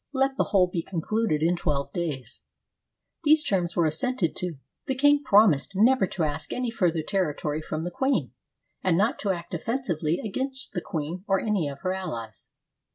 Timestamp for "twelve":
1.55-1.93